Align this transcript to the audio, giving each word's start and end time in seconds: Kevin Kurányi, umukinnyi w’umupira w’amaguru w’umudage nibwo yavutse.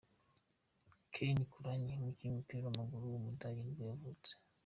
Kevin 1.13 1.39
Kurányi, 1.53 1.93
umukinnyi 2.01 2.29
w’umupira 2.33 2.63
w’amaguru 2.65 3.03
w’umudage 3.07 3.59
nibwo 3.63 3.83
yavutse. 3.91 4.31